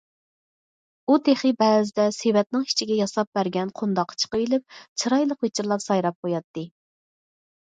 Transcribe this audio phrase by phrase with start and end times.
[1.11, 6.67] ئۇ تېخى بەزىدە سېۋەتنىڭ ئىچىگە ياساپ بەرگەن قونداققا چىقىۋېلىپ چىرايلىق ۋىچىرلاپ سايراپ قوياتتى.